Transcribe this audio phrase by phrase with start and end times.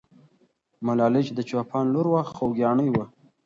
[0.85, 3.05] ملالۍ چې د چوپان لور وه، خوګیاڼۍ وه.